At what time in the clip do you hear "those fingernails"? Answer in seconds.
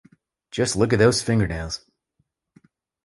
0.97-1.85